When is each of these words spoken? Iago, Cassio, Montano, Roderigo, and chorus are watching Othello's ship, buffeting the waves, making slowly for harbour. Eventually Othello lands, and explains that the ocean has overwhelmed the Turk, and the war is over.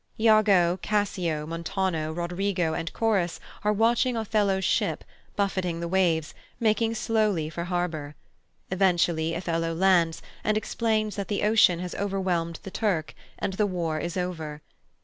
Iago, 0.19 0.79
Cassio, 0.81 1.45
Montano, 1.45 2.11
Roderigo, 2.11 2.73
and 2.73 2.91
chorus 2.91 3.39
are 3.63 3.71
watching 3.71 4.17
Othello's 4.17 4.65
ship, 4.65 5.03
buffeting 5.35 5.79
the 5.79 5.87
waves, 5.87 6.33
making 6.59 6.95
slowly 6.95 7.51
for 7.51 7.65
harbour. 7.65 8.15
Eventually 8.71 9.35
Othello 9.35 9.75
lands, 9.75 10.23
and 10.43 10.57
explains 10.57 11.17
that 11.17 11.27
the 11.27 11.43
ocean 11.43 11.77
has 11.81 11.93
overwhelmed 11.93 12.59
the 12.63 12.71
Turk, 12.71 13.13
and 13.37 13.53
the 13.53 13.67
war 13.67 13.99
is 13.99 14.17
over. 14.17 14.63